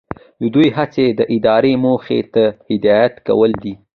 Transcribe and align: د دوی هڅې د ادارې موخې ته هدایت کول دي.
د 0.41 0.43
دوی 0.53 0.67
هڅې 0.77 1.05
د 1.19 1.21
ادارې 1.35 1.73
موخې 1.83 2.19
ته 2.33 2.43
هدایت 2.69 3.13
کول 3.27 3.51
دي. 3.63 3.73